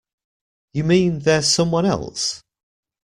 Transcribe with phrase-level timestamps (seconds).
[0.73, 2.41] You mean there's someone else?